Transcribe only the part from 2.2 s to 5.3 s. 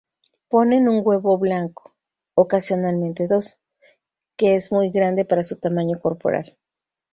ocasionalmente dos, que es muy grande